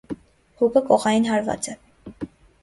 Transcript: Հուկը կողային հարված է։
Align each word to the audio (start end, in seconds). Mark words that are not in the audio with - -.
Հուկը 0.61 0.81
կողային 0.87 1.29
հարված 1.33 1.71
է։ 1.75 1.77